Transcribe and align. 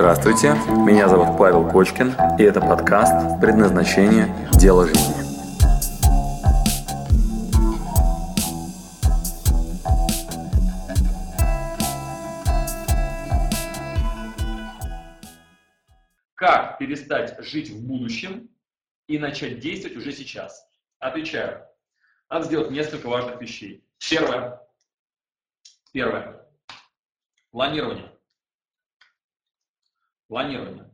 Здравствуйте, 0.00 0.54
меня 0.86 1.10
зовут 1.10 1.36
Павел 1.36 1.68
Кочкин, 1.68 2.14
и 2.38 2.42
это 2.42 2.58
подкаст 2.62 3.38
«Предназначение. 3.38 4.34
Дело 4.54 4.86
жизни». 4.86 5.12
Как 16.34 16.78
перестать 16.78 17.38
жить 17.44 17.68
в 17.68 17.86
будущем 17.86 18.48
и 19.06 19.18
начать 19.18 19.60
действовать 19.60 19.98
уже 19.98 20.12
сейчас? 20.12 20.66
Отвечаю. 20.98 21.66
Надо 22.30 22.46
сделать 22.46 22.70
несколько 22.70 23.06
важных 23.06 23.38
вещей. 23.38 23.84
Первое. 23.98 24.62
Первое. 25.92 26.40
Планирование. 27.50 28.09
Планирование. 30.30 30.88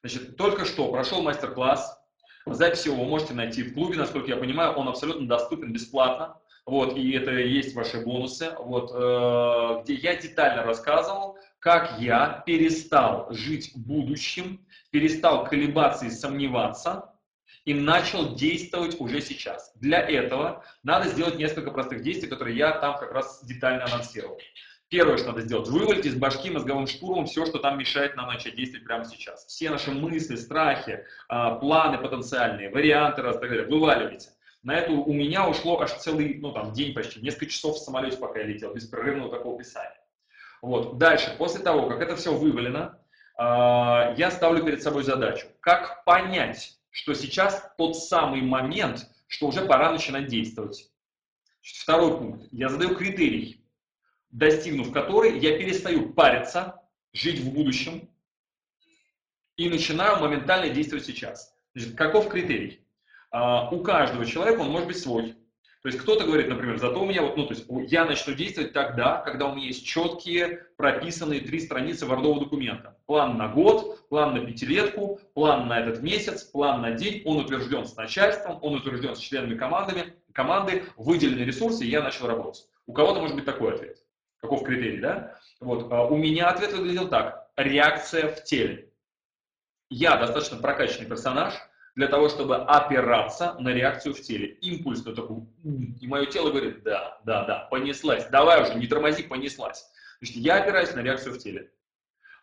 Значит, 0.00 0.36
только 0.36 0.64
что 0.64 0.90
прошел 0.90 1.22
мастер-класс. 1.22 2.02
Запись 2.46 2.84
его 2.84 2.96
вы 2.96 3.08
можете 3.08 3.32
найти 3.32 3.62
в 3.62 3.74
клубе, 3.74 3.96
насколько 3.96 4.28
я 4.28 4.36
понимаю, 4.36 4.72
он 4.72 4.88
абсолютно 4.88 5.28
доступен 5.28 5.72
бесплатно. 5.72 6.36
Вот, 6.66 6.96
и 6.96 7.12
это 7.12 7.30
и 7.30 7.48
есть 7.48 7.76
ваши 7.76 8.04
бонусы, 8.04 8.50
вот, 8.58 8.90
э, 8.92 9.82
где 9.84 9.94
я 9.94 10.16
детально 10.16 10.64
рассказывал, 10.64 11.38
как 11.60 12.00
я 12.00 12.42
перестал 12.44 13.32
жить 13.32 13.70
будущим, 13.76 14.66
перестал 14.90 15.44
колебаться 15.44 16.06
и 16.06 16.10
сомневаться, 16.10 17.14
и 17.64 17.72
начал 17.72 18.34
действовать 18.34 19.00
уже 19.00 19.20
сейчас. 19.20 19.70
Для 19.76 20.00
этого 20.00 20.64
надо 20.82 21.08
сделать 21.08 21.38
несколько 21.38 21.70
простых 21.70 22.02
действий, 22.02 22.28
которые 22.28 22.56
я 22.56 22.72
там 22.72 22.98
как 22.98 23.12
раз 23.12 23.44
детально 23.44 23.84
анонсировал. 23.84 24.40
Первое, 24.88 25.16
что 25.16 25.28
надо 25.28 25.40
сделать, 25.40 25.68
вывалить 25.68 26.06
из 26.06 26.14
башки 26.14 26.48
мозговым 26.48 26.86
штурмом 26.86 27.26
все, 27.26 27.44
что 27.44 27.58
там 27.58 27.76
мешает 27.76 28.14
нам 28.14 28.28
начать 28.28 28.54
действовать 28.54 28.86
прямо 28.86 29.04
сейчас. 29.04 29.44
Все 29.46 29.68
наши 29.70 29.90
мысли, 29.90 30.36
страхи, 30.36 31.04
а, 31.28 31.56
планы 31.56 31.98
потенциальные, 31.98 32.70
варианты 32.70 33.22
раз, 33.22 33.38
так 33.38 33.48
далее, 33.48 33.66
вываливайте. 33.66 34.30
На 34.62 34.76
это 34.76 34.92
у 34.92 35.12
меня 35.12 35.48
ушло 35.48 35.80
аж 35.80 35.92
целый, 35.94 36.38
ну 36.40 36.52
там, 36.52 36.72
день 36.72 36.94
почти, 36.94 37.20
несколько 37.20 37.46
часов 37.46 37.76
в 37.76 37.80
самолете, 37.80 38.16
пока 38.16 38.38
я 38.40 38.46
летел, 38.46 38.72
беспрерывного 38.74 39.30
такого 39.30 39.58
писания. 39.58 40.00
Вот. 40.62 40.98
Дальше, 40.98 41.34
после 41.36 41.64
того, 41.64 41.88
как 41.88 42.00
это 42.00 42.14
все 42.14 42.32
вывалено, 42.32 42.96
а, 43.36 44.14
я 44.16 44.30
ставлю 44.30 44.64
перед 44.64 44.84
собой 44.84 45.02
задачу, 45.02 45.48
как 45.58 46.04
понять, 46.04 46.78
что 46.90 47.12
сейчас 47.14 47.72
тот 47.76 47.96
самый 47.96 48.40
момент, 48.40 49.10
что 49.26 49.48
уже 49.48 49.66
пора 49.66 49.90
начинать 49.90 50.28
действовать. 50.28 50.88
Второй 51.60 52.16
пункт. 52.16 52.46
Я 52.52 52.68
задаю 52.68 52.94
критерий 52.94 53.65
достигнув 54.36 54.92
которой, 54.92 55.38
я 55.38 55.56
перестаю 55.56 56.10
париться, 56.10 56.82
жить 57.12 57.40
в 57.40 57.52
будущем 57.52 58.08
и 59.56 59.70
начинаю 59.70 60.20
моментально 60.20 60.68
действовать 60.68 61.06
сейчас. 61.06 61.54
Значит, 61.74 61.96
каков 61.96 62.28
критерий? 62.28 62.86
А, 63.30 63.70
у 63.70 63.82
каждого 63.82 64.26
человека 64.26 64.60
он 64.60 64.70
может 64.70 64.88
быть 64.88 64.98
свой. 64.98 65.34
То 65.82 65.88
есть 65.88 65.98
кто-то 65.98 66.24
говорит, 66.24 66.48
например, 66.48 66.78
зато 66.78 67.00
у 67.00 67.06
меня 67.06 67.22
вот, 67.22 67.36
ну, 67.38 67.46
то 67.46 67.54
есть 67.54 67.66
я 67.90 68.04
начну 68.04 68.34
действовать 68.34 68.74
тогда, 68.74 69.18
когда 69.18 69.46
у 69.46 69.54
меня 69.54 69.68
есть 69.68 69.86
четкие, 69.86 70.66
прописанные 70.76 71.40
три 71.40 71.58
страницы 71.60 72.04
вордового 72.04 72.40
документа. 72.40 72.98
План 73.06 73.38
на 73.38 73.48
год, 73.48 74.06
план 74.08 74.34
на 74.34 74.44
пятилетку, 74.44 75.18
план 75.32 75.68
на 75.68 75.80
этот 75.80 76.02
месяц, 76.02 76.42
план 76.42 76.82
на 76.82 76.90
день, 76.90 77.22
он 77.24 77.38
утвержден 77.38 77.86
с 77.86 77.96
начальством, 77.96 78.58
он 78.60 78.74
утвержден 78.74 79.16
с 79.16 79.18
членами 79.18 79.56
командами, 79.56 80.12
команды, 80.32 80.84
выделены 80.96 81.42
ресурсы, 81.42 81.86
и 81.86 81.88
я 81.88 82.02
начал 82.02 82.26
работать. 82.26 82.66
У 82.86 82.92
кого-то 82.92 83.20
может 83.20 83.36
быть 83.36 83.46
такой 83.46 83.74
ответ. 83.74 84.05
Каков 84.46 84.62
критерий, 84.62 85.00
да? 85.00 85.34
Вот. 85.58 85.90
А 85.90 86.06
у 86.06 86.16
меня 86.16 86.48
ответ 86.48 86.72
выглядел 86.72 87.08
так. 87.08 87.50
Реакция 87.56 88.32
в 88.32 88.44
теле. 88.44 88.92
Я 89.90 90.16
достаточно 90.16 90.56
прокачанный 90.58 91.08
персонаж 91.08 91.54
для 91.96 92.06
того, 92.06 92.28
чтобы 92.28 92.56
опираться 92.56 93.54
на 93.58 93.70
реакцию 93.70 94.14
в 94.14 94.20
теле. 94.20 94.50
Импульс 94.60 95.04
на 95.04 95.16
такой, 95.16 95.38
и 96.00 96.06
мое 96.06 96.26
тело 96.26 96.50
говорит, 96.50 96.84
да, 96.84 97.20
да, 97.24 97.44
да, 97.44 97.68
понеслась, 97.70 98.26
давай 98.28 98.62
уже, 98.62 98.74
не 98.74 98.86
тормози, 98.86 99.24
понеслась. 99.24 99.90
Значит, 100.20 100.36
я 100.36 100.62
опираюсь 100.62 100.94
на 100.94 101.00
реакцию 101.00 101.34
в 101.34 101.38
теле. 101.38 101.72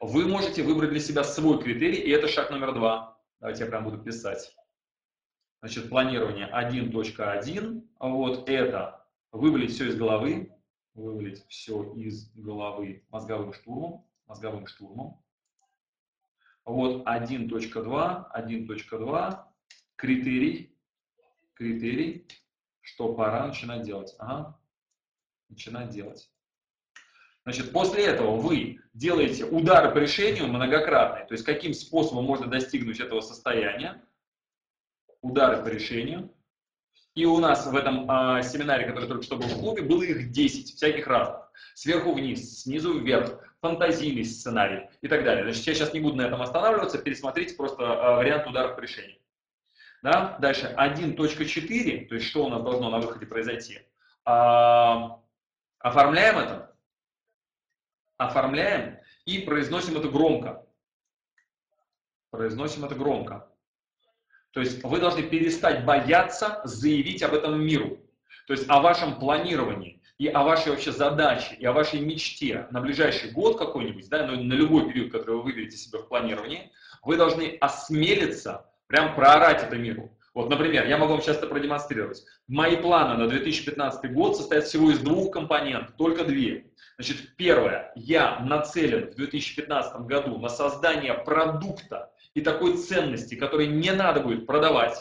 Вы 0.01 0.27
можете 0.27 0.63
выбрать 0.63 0.89
для 0.89 0.99
себя 0.99 1.23
свой 1.23 1.61
критерий, 1.61 2.01
и 2.01 2.09
это 2.09 2.27
шаг 2.27 2.49
номер 2.49 2.73
два. 2.73 3.17
Давайте 3.39 3.63
я 3.63 3.69
прям 3.69 3.85
буду 3.85 3.99
писать. 3.99 4.53
Значит, 5.61 5.87
планирование 5.87 6.49
1.1, 6.51 7.81
вот 7.99 8.49
это 8.49 9.05
вывалить 9.31 9.71
все 9.71 9.87
из 9.87 9.95
головы, 9.95 10.51
вывалить 10.93 11.45
все 11.47 11.93
из 11.93 12.31
головы 12.33 13.05
мозговым 13.09 13.53
штурмом, 13.53 14.05
мозговым 14.25 14.67
штурмом. 14.67 15.21
Вот 16.65 17.05
1.2, 17.05 17.49
1.2, 17.49 19.45
критерий, 19.95 20.77
критерий, 21.53 22.27
что 22.81 23.13
пора 23.13 23.47
начинать 23.47 23.83
делать. 23.83 24.15
Ага, 24.19 24.59
начинать 25.49 25.89
делать. 25.89 26.29
Значит, 27.43 27.73
после 27.73 28.05
этого 28.05 28.37
вы 28.37 28.79
делаете 28.93 29.45
удары 29.45 29.91
по 29.91 29.97
решению 29.97 30.47
многократные, 30.47 31.25
то 31.25 31.33
есть 31.33 31.43
каким 31.43 31.73
способом 31.73 32.23
можно 32.23 32.47
достигнуть 32.47 33.01
этого 33.01 33.19
состояния, 33.19 34.01
удары 35.21 35.61
по 35.61 35.67
решению, 35.67 36.33
и 37.15 37.25
у 37.25 37.37
нас 37.39 37.67
в 37.67 37.75
этом 37.75 38.09
э, 38.09 38.43
семинаре, 38.43 38.85
который 38.85 39.07
только 39.07 39.23
что 39.23 39.37
был 39.37 39.47
в 39.47 39.59
клубе, 39.59 39.83
было 39.83 40.01
их 40.01 40.31
10, 40.31 40.75
всяких 40.75 41.05
разных. 41.07 41.51
Сверху 41.75 42.13
вниз, 42.13 42.61
снизу 42.63 42.99
вверх, 42.99 43.39
фантазийный 43.61 44.25
сценарий 44.25 44.89
и 45.01 45.07
так 45.07 45.23
далее. 45.23 45.43
Значит, 45.43 45.65
я 45.67 45.73
сейчас 45.75 45.93
не 45.93 45.99
буду 45.99 46.15
на 46.15 46.23
этом 46.23 46.41
останавливаться, 46.41 46.97
пересмотрите 46.97 47.55
просто 47.55 47.83
э, 47.83 48.15
вариант 48.15 48.47
ударов 48.47 48.75
по 48.75 48.81
решению. 48.81 49.17
Да? 50.01 50.37
Дальше 50.39 50.73
1.4, 50.77 52.07
то 52.07 52.15
есть 52.15 52.27
что 52.27 52.45
у 52.45 52.49
нас 52.49 52.61
должно 52.63 52.89
на 52.89 52.99
выходе 52.99 53.25
произойти. 53.25 53.79
А, 54.25 55.21
оформляем 55.79 56.39
это, 56.39 56.75
оформляем 58.17 58.97
и 59.25 59.39
произносим 59.39 59.97
это 59.97 60.09
громко. 60.09 60.65
Произносим 62.31 62.83
это 62.85 62.95
громко. 62.95 63.47
То 64.53 64.59
есть 64.59 64.83
вы 64.83 64.99
должны 64.99 65.23
перестать 65.23 65.83
бояться 65.83 66.61
заявить 66.63 67.23
об 67.23 67.33
этом 67.33 67.59
миру. 67.59 67.97
То 68.45 68.53
есть 68.53 68.69
о 68.69 68.81
вашем 68.81 69.19
планировании 69.19 70.01
и 70.19 70.27
о 70.27 70.43
вашей 70.43 70.69
вообще 70.69 70.91
задаче, 70.91 71.55
и 71.55 71.65
о 71.65 71.73
вашей 71.73 71.99
мечте 71.99 72.67
на 72.69 72.79
ближайший 72.79 73.31
год 73.31 73.57
какой-нибудь, 73.57 74.07
да, 74.09 74.27
на, 74.27 74.35
на 74.35 74.53
любой 74.53 74.87
период, 74.87 75.11
который 75.11 75.37
вы 75.37 75.43
выберете 75.43 75.75
себе 75.75 75.99
в 75.99 76.07
планировании, 76.07 76.71
вы 77.01 77.17
должны 77.17 77.57
осмелиться 77.59 78.69
прям 78.87 79.15
проорать 79.15 79.63
это 79.63 79.75
миру. 79.75 80.15
Вот, 80.35 80.49
например, 80.49 80.87
я 80.87 80.97
могу 80.97 81.13
вам 81.13 81.21
сейчас 81.21 81.37
это 81.37 81.47
продемонстрировать. 81.47 82.23
Мои 82.47 82.75
планы 82.75 83.17
на 83.17 83.27
2015 83.27 84.11
год 84.13 84.37
состоят 84.37 84.65
всего 84.65 84.91
из 84.91 84.99
двух 84.99 85.31
компонентов, 85.31 85.95
только 85.95 86.25
две. 86.25 86.67
Значит, 86.97 87.35
первое, 87.37 87.91
я 87.95 88.39
нацелен 88.39 89.11
в 89.11 89.15
2015 89.15 90.01
году 90.01 90.37
на 90.37 90.49
создание 90.49 91.13
продукта, 91.13 92.11
и 92.33 92.41
такой 92.41 92.77
ценности, 92.77 93.35
которой 93.35 93.67
не 93.67 93.91
надо 93.91 94.21
будет 94.21 94.45
продавать, 94.45 94.97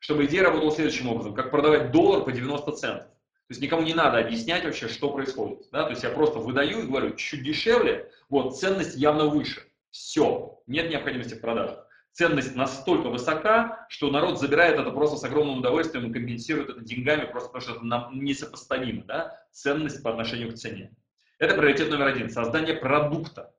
чтобы 0.00 0.26
идея 0.26 0.44
работала 0.44 0.70
следующим 0.72 1.08
образом, 1.08 1.34
как 1.34 1.50
продавать 1.50 1.90
доллар 1.90 2.24
по 2.24 2.32
90 2.32 2.72
центов. 2.72 3.06
То 3.06 3.50
есть 3.50 3.60
никому 3.60 3.82
не 3.82 3.94
надо 3.94 4.18
объяснять 4.18 4.64
вообще, 4.64 4.88
что 4.88 5.10
происходит. 5.12 5.68
Да? 5.70 5.84
То 5.84 5.90
есть 5.90 6.02
я 6.02 6.10
просто 6.10 6.38
выдаю 6.38 6.82
и 6.82 6.86
говорю, 6.86 7.14
чуть 7.14 7.42
дешевле, 7.42 8.10
вот, 8.30 8.58
ценность 8.58 8.96
явно 8.96 9.26
выше. 9.26 9.62
Все, 9.90 10.62
нет 10.66 10.90
необходимости 10.90 11.34
в 11.34 11.40
продажах. 11.40 11.86
Ценность 12.12 12.54
настолько 12.54 13.08
высока, 13.08 13.86
что 13.88 14.10
народ 14.10 14.38
забирает 14.38 14.78
это 14.78 14.90
просто 14.90 15.16
с 15.16 15.24
огромным 15.24 15.58
удовольствием 15.58 16.10
и 16.10 16.12
компенсирует 16.12 16.70
это 16.70 16.80
деньгами, 16.80 17.24
просто 17.24 17.48
потому 17.50 17.62
что 17.62 17.72
это 17.72 17.84
нам 17.84 18.24
несопоставимо. 18.24 19.04
Да? 19.04 19.40
Ценность 19.52 20.02
по 20.02 20.10
отношению 20.10 20.52
к 20.52 20.54
цене. 20.54 20.94
Это 21.38 21.54
приоритет 21.54 21.90
номер 21.90 22.06
один. 22.06 22.30
Создание 22.30 22.76
продукта. 22.76 23.53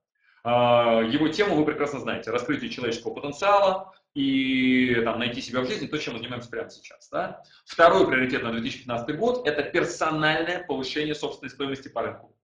А, 0.47 1.01
его 1.01 1.27
тему 1.27 1.55
вы 1.55 1.65
прекрасно 1.65 1.99
знаете. 1.99 2.29
Раскрытие 2.29 2.69
человеческого 2.69 3.15
потенциала 3.15 3.95
и 4.13 5.01
там, 5.03 5.17
найти 5.17 5.41
себя 5.41 5.61
в 5.61 5.65
жизни, 5.65 5.87
то, 5.87 5.97
чем 5.97 6.13
мы 6.13 6.19
занимаемся 6.19 6.51
прямо 6.51 6.69
сейчас. 6.69 7.09
Да? 7.09 7.41
Второй 7.65 8.07
приоритет 8.07 8.43
на 8.43 8.51
2015 8.51 9.17
год– 9.17 9.47
это 9.47 9.63
персональное 9.63 10.63
повышение 10.63 11.15
собственной 11.15 11.49
стоимости 11.49 11.87
по 11.87 12.03
рынку. 12.03 12.37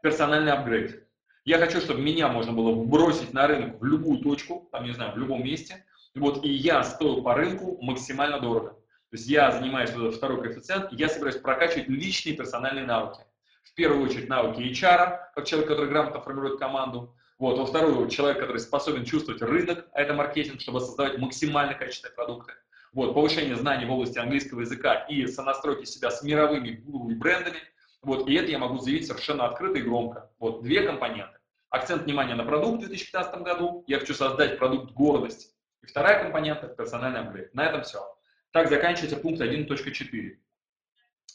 Персональный 0.00 0.52
апгрейд. 0.52 1.04
Я 1.44 1.58
хочу, 1.58 1.80
чтобы 1.80 2.00
меня 2.00 2.28
можно 2.28 2.52
было 2.52 2.72
бросить 2.84 3.32
на 3.32 3.48
рынок 3.48 3.80
в 3.80 3.84
любую 3.84 4.20
точку, 4.20 4.68
там, 4.70 4.84
не 4.84 4.92
знаю, 4.92 5.12
в 5.12 5.18
любом 5.18 5.42
месте, 5.42 5.84
вот, 6.14 6.44
и 6.44 6.48
я 6.48 6.84
стоил 6.84 7.20
по 7.20 7.34
рынку 7.34 7.78
максимально 7.82 8.38
дорого. 8.38 8.74
То 9.10 9.16
есть 9.16 9.26
я 9.26 9.50
занимаюсь 9.50 9.90
вот 9.90 10.14
второй 10.14 10.40
коэффициент, 10.40 10.92
я 10.92 11.08
собираюсь 11.08 11.36
прокачивать 11.36 11.88
личные 11.88 12.36
персональные 12.36 12.86
навыки. 12.86 13.22
В 13.64 13.74
первую 13.74 14.04
очередь 14.04 14.28
навыки 14.28 14.60
HR, 14.60 15.18
как 15.34 15.46
человек, 15.46 15.68
который 15.68 15.88
грамотно 15.88 16.20
формирует 16.20 16.60
команду, 16.60 17.16
вот, 17.40 17.58
во 17.58 17.64
вторую, 17.64 18.06
человек, 18.10 18.38
который 18.38 18.58
способен 18.58 19.06
чувствовать 19.06 19.40
рынок, 19.40 19.88
а 19.94 20.02
это 20.02 20.12
маркетинг, 20.12 20.60
чтобы 20.60 20.80
создавать 20.80 21.16
максимально 21.16 21.72
качественные 21.72 22.14
продукты. 22.14 22.52
Вот, 22.92 23.14
повышение 23.14 23.56
знаний 23.56 23.86
в 23.86 23.90
области 23.90 24.18
английского 24.18 24.60
языка 24.60 25.06
и 25.08 25.26
сонастройки 25.26 25.86
себя 25.86 26.10
с 26.10 26.22
мировыми 26.22 26.72
гуру 26.72 27.14
брендами. 27.16 27.60
Вот, 28.02 28.28
и 28.28 28.34
это 28.34 28.50
я 28.50 28.58
могу 28.58 28.78
заявить 28.78 29.06
совершенно 29.06 29.46
открыто 29.46 29.78
и 29.78 29.82
громко. 29.82 30.30
Вот, 30.38 30.62
две 30.62 30.82
компоненты. 30.82 31.38
Акцент 31.70 32.02
внимания 32.02 32.34
на 32.34 32.44
продукт 32.44 32.82
в 32.82 32.88
2015 32.88 33.40
году. 33.40 33.84
Я 33.86 34.00
хочу 34.00 34.12
создать 34.12 34.58
продукт 34.58 34.92
гордость. 34.92 35.54
И 35.82 35.86
вторая 35.86 36.22
компонента– 36.22 36.66
персональный 36.76 37.20
апгрейд. 37.20 37.54
На 37.54 37.64
этом 37.64 37.84
все. 37.84 38.04
Так 38.50 38.68
заканчивается 38.68 39.16
пункт 39.16 39.40
1.4. 39.40 40.36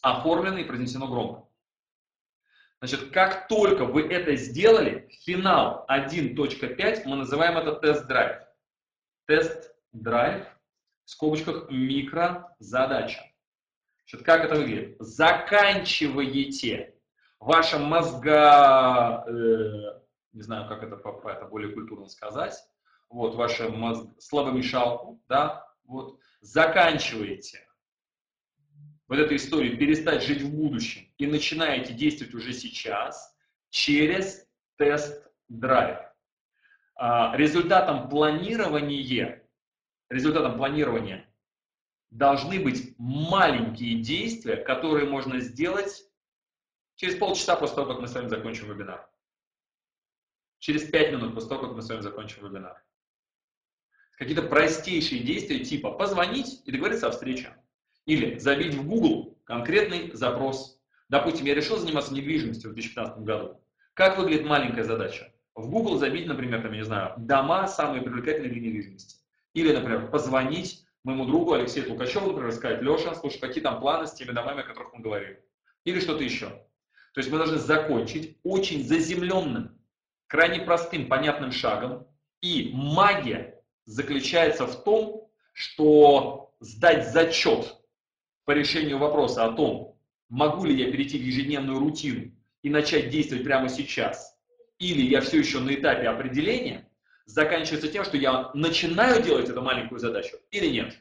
Оформлено 0.03 0.59
и 0.59 0.65
произнесено 0.65 1.07
громко. 1.07 1.47
Значит, 2.87 3.09
как 3.09 3.47
только 3.47 3.83
вы 3.83 4.03
это 4.03 4.35
сделали, 4.35 5.09
финал 5.23 5.87
1.5 5.89 7.01
мы 7.05 7.15
называем 7.15 7.57
это 7.57 7.73
тест-драйв. 7.73 8.43
Тест-драйв, 9.25 10.45
в 11.03 11.09
скобочках 11.09 11.71
микрозадача. 11.71 13.23
Значит, 14.03 14.23
как 14.23 14.45
это 14.45 14.53
выглядит? 14.53 14.97
Заканчиваете 14.99 16.93
ваша 17.39 17.79
мозга, 17.79 19.25
э, 19.29 20.01
не 20.33 20.43
знаю, 20.43 20.69
как 20.69 20.83
это, 20.83 20.97
это 21.27 21.45
более 21.45 21.73
культурно 21.73 22.07
сказать, 22.07 22.53
вот, 23.09 23.33
ваша 23.33 23.67
мозг, 23.69 24.05
слабомешалку, 24.19 25.23
да, 25.27 25.67
вот, 25.85 26.19
заканчиваете 26.41 27.67
вот 29.07 29.19
эту 29.19 29.35
историю 29.35 29.77
перестать 29.77 30.23
жить 30.23 30.41
в 30.41 30.53
будущем 30.53 31.07
и 31.17 31.27
начинаете 31.27 31.93
действовать 31.93 32.33
уже 32.33 32.53
сейчас 32.53 33.35
через 33.69 34.47
тест-драйв. 34.77 35.99
А, 36.95 37.35
результатом 37.35 38.09
планирования, 38.09 39.47
результатом 40.09 40.57
планирования 40.57 41.29
должны 42.09 42.63
быть 42.63 42.95
маленькие 42.97 44.01
действия, 44.01 44.55
которые 44.55 45.07
можно 45.07 45.39
сделать 45.39 46.09
через 46.95 47.15
полчаса 47.15 47.55
после 47.55 47.75
того, 47.75 47.93
как 47.93 48.01
мы 48.01 48.07
с 48.07 48.13
вами 48.15 48.27
закончим 48.27 48.69
вебинар. 48.69 49.07
Через 50.59 50.85
пять 50.89 51.11
минут 51.11 51.33
после 51.33 51.49
того, 51.49 51.67
как 51.67 51.75
мы 51.75 51.81
с 51.81 51.89
вами 51.89 52.01
закончим 52.01 52.47
вебинар. 52.47 52.81
Какие-то 54.17 54.43
простейшие 54.43 55.21
действия 55.21 55.59
типа 55.59 55.91
позвонить 55.91 56.61
и 56.65 56.71
договориться 56.71 57.07
о 57.07 57.11
встрече. 57.11 57.53
Или 58.05 58.37
забить 58.37 58.75
в 58.75 58.87
Google 58.87 59.37
конкретный 59.45 60.11
запрос. 60.13 60.79
Допустим, 61.09 61.45
я 61.45 61.55
решил 61.55 61.77
заниматься 61.77 62.13
недвижимостью 62.13 62.71
в 62.71 62.73
2015 62.73 63.19
году. 63.19 63.61
Как 63.93 64.17
выглядит 64.17 64.45
маленькая 64.45 64.83
задача? 64.83 65.31
В 65.55 65.69
Google 65.69 65.97
забить, 65.97 66.27
например, 66.27 66.61
там, 66.61 66.71
я 66.71 66.77
не 66.79 66.85
знаю, 66.85 67.13
дома 67.17 67.67
самые 67.67 68.01
привлекательные 68.01 68.51
для 68.51 68.61
недвижимости. 68.61 69.17
Или, 69.53 69.73
например, 69.73 70.09
позвонить 70.11 70.85
моему 71.03 71.25
другу 71.25 71.53
Алексею 71.53 71.89
Лукачеву, 71.89 72.27
например, 72.27 72.51
сказать, 72.51 72.81
Леша, 72.81 73.15
слушай, 73.15 73.39
какие 73.39 73.63
там 73.63 73.79
планы 73.79 74.05
с 74.05 74.13
теми 74.13 74.31
домами, 74.31 74.61
о 74.61 74.63
которых 74.63 74.93
мы 74.93 75.01
говорили. 75.01 75.41
Или 75.85 75.99
что-то 75.99 76.23
еще. 76.23 76.47
То 76.47 77.19
есть 77.19 77.31
мы 77.31 77.37
должны 77.37 77.57
закончить 77.57 78.37
очень 78.43 78.83
заземленным, 78.83 79.79
крайне 80.27 80.59
простым, 80.59 81.07
понятным 81.07 81.51
шагом. 81.51 82.05
И 82.41 82.71
магия 82.73 83.61
заключается 83.85 84.67
в 84.67 84.83
том, 84.83 85.29
что 85.53 86.53
сдать 86.59 87.13
зачет 87.13 87.77
по 88.45 88.51
решению 88.51 88.99
вопроса 88.99 89.45
о 89.45 89.51
том, 89.51 89.97
могу 90.29 90.65
ли 90.65 90.75
я 90.75 90.91
перейти 90.91 91.17
в 91.17 91.21
ежедневную 91.21 91.79
рутину 91.79 92.31
и 92.61 92.69
начать 92.69 93.09
действовать 93.09 93.43
прямо 93.43 93.69
сейчас, 93.69 94.37
или 94.79 95.01
я 95.01 95.21
все 95.21 95.39
еще 95.39 95.59
на 95.59 95.73
этапе 95.73 96.07
определения, 96.07 96.89
заканчивается 97.25 97.87
тем, 97.87 98.03
что 98.03 98.17
я 98.17 98.51
начинаю 98.53 99.21
делать 99.21 99.49
эту 99.49 99.61
маленькую 99.61 99.99
задачу 99.99 100.37
или 100.51 100.67
нет. 100.67 100.95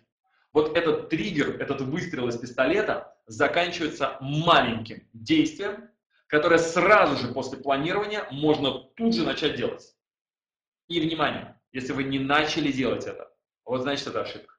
Вот 0.53 0.77
этот 0.77 1.11
триггер, 1.11 1.61
этот 1.61 1.83
выстрел 1.83 2.29
из 2.29 2.39
пистолета 2.39 3.17
заканчивается 3.27 4.17
маленьким 4.21 5.07
действием, 5.13 5.91
которое 6.27 6.59
сразу 6.59 7.17
же 7.17 7.33
после 7.33 7.59
планирования 7.59 8.27
можно 8.31 8.73
тут 8.97 9.15
же 9.15 9.25
начать 9.25 9.57
делать. 9.57 9.95
И, 10.89 11.01
внимание, 11.01 11.61
если 11.73 11.93
вы 11.93 12.05
не 12.05 12.19
начали 12.19 12.71
делать 12.71 13.05
это, 13.05 13.31
вот 13.65 13.83
значит 13.83 14.07
это 14.07 14.23
ошибка. 14.23 14.54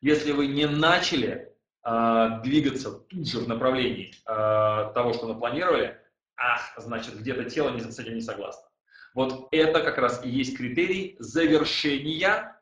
Если 0.00 0.32
вы 0.32 0.46
не 0.46 0.66
начали 0.66 1.52
э, 1.84 2.28
двигаться 2.44 2.92
тут 2.92 3.26
же 3.26 3.40
в 3.40 3.48
направлении 3.48 4.12
э, 4.26 4.92
того, 4.94 5.12
что 5.12 5.26
напланировали, 5.26 6.00
ах, 6.36 6.72
значит, 6.76 7.18
где-то 7.18 7.50
тело 7.50 7.70
не, 7.70 7.80
с 7.80 7.98
этим 7.98 8.14
не 8.14 8.20
согласно. 8.20 8.68
Вот 9.14 9.48
это 9.50 9.80
как 9.80 9.98
раз 9.98 10.24
и 10.24 10.28
есть 10.28 10.56
критерий 10.56 11.16
завершения 11.18 12.60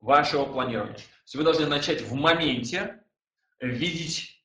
вашего 0.00 0.44
планирования. 0.44 0.96
То 0.96 1.02
есть 1.24 1.34
вы 1.36 1.44
должны 1.44 1.66
начать 1.66 2.02
в 2.02 2.14
моменте 2.14 3.00
видеть 3.60 4.44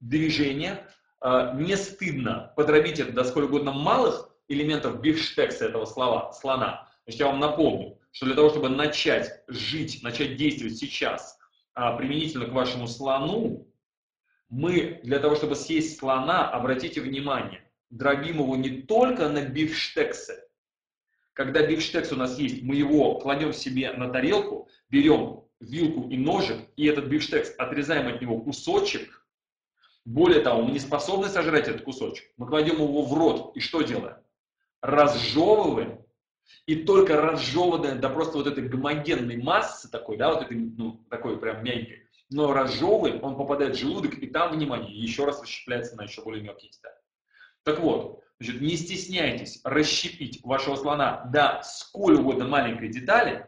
движение, 0.00 0.86
э, 1.22 1.52
не 1.56 1.76
стыдно 1.76 2.52
подробить 2.56 2.98
это 2.98 3.12
до 3.12 3.24
сколь 3.24 3.44
угодно 3.44 3.72
малых 3.72 4.30
элементов 4.48 5.00
бифштекса 5.00 5.66
этого 5.66 5.84
слова, 5.84 6.32
слона. 6.32 6.88
Есть 7.06 7.20
я 7.20 7.26
вам 7.26 7.38
напомню, 7.38 7.98
что 8.10 8.26
для 8.26 8.34
того, 8.34 8.50
чтобы 8.50 8.68
начать 8.68 9.44
жить, 9.46 10.02
начать 10.02 10.36
действовать 10.36 10.76
сейчас 10.76 11.38
а, 11.72 11.96
применительно 11.96 12.46
к 12.46 12.52
вашему 12.52 12.88
слону, 12.88 13.66
мы 14.48 15.00
для 15.04 15.20
того, 15.20 15.36
чтобы 15.36 15.54
съесть 15.54 15.98
слона, 15.98 16.50
обратите 16.50 17.00
внимание, 17.00 17.70
дробим 17.90 18.38
его 18.38 18.56
не 18.56 18.82
только 18.82 19.28
на 19.28 19.42
бифштексы. 19.42 20.42
Когда 21.32 21.64
бифштекс 21.64 22.12
у 22.12 22.16
нас 22.16 22.38
есть, 22.38 22.62
мы 22.62 22.74
его 22.74 23.20
кладем 23.20 23.52
себе 23.52 23.92
на 23.92 24.08
тарелку, 24.10 24.68
берем 24.88 25.44
вилку 25.60 26.08
и 26.08 26.16
ножик, 26.16 26.58
и 26.76 26.86
этот 26.86 27.06
бифштекс 27.06 27.54
отрезаем 27.56 28.08
от 28.08 28.20
него 28.20 28.40
кусочек. 28.40 29.26
Более 30.04 30.40
того, 30.40 30.62
мы 30.62 30.72
не 30.72 30.78
способны 30.78 31.28
сожрать 31.28 31.68
этот 31.68 31.82
кусочек. 31.82 32.30
Мы 32.36 32.46
кладем 32.46 32.76
его 32.76 33.02
в 33.02 33.12
рот 33.12 33.56
и 33.56 33.60
что 33.60 33.82
делаем? 33.82 34.16
Разжевываем 34.80 36.05
и 36.66 36.84
только 36.84 37.20
разжеванная 37.20 37.94
до 37.94 38.08
просто 38.10 38.38
вот 38.38 38.46
этой 38.46 38.68
гомогенной 38.68 39.36
массы 39.36 39.90
такой, 39.90 40.16
да, 40.16 40.32
вот 40.32 40.42
этой, 40.42 40.56
ну, 40.56 41.04
такой 41.10 41.38
прям 41.38 41.62
мягкой, 41.64 42.08
но 42.28 42.52
разжевываем, 42.52 43.22
он 43.22 43.36
попадает 43.36 43.76
в 43.76 43.78
желудок, 43.78 44.18
и 44.18 44.26
там, 44.26 44.52
внимание, 44.52 44.92
еще 44.94 45.24
раз 45.24 45.40
расщепляется 45.42 45.96
на 45.96 46.02
еще 46.02 46.22
более 46.22 46.42
мелкие 46.42 46.70
детали. 46.70 46.96
Так 47.62 47.78
вот, 47.80 48.22
значит, 48.40 48.60
не 48.60 48.76
стесняйтесь 48.76 49.60
расщепить 49.64 50.42
вашего 50.44 50.76
слона 50.76 51.24
до 51.32 51.60
сколь 51.64 52.16
угодно 52.16 52.46
маленькой 52.46 52.88
детали, 52.88 53.46